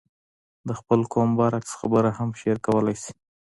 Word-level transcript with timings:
د 0.67 0.69
خپل 0.79 0.99
قوم 1.13 1.29
برعکس 1.39 1.71
خبره 1.79 2.11
هم 2.17 2.29
شعر 2.39 2.57
کولای 2.65 2.95
شي. 3.03 3.11